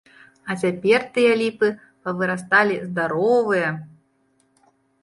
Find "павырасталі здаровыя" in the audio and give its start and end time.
2.09-3.69